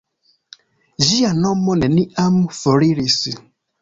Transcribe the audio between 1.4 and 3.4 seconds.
nomo neniam foriris.